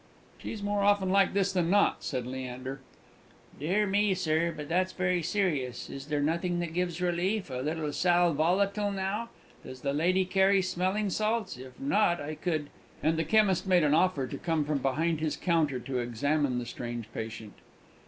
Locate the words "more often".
0.63-1.11